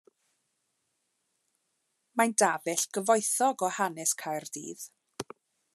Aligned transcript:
Mae'n 2.21 2.33
dafell 2.43 2.89
gyfoethog 2.99 3.65
o 3.69 3.73
hanes 3.77 4.19
Caerdydd. 4.23 4.89